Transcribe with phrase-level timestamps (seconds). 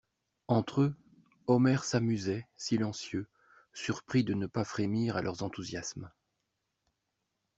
[0.47, 0.95] Entre eux,
[1.45, 3.27] Omer s'amusait, silencieux,
[3.71, 6.09] surpris de ne pas frémir à leurs enthousiasmes.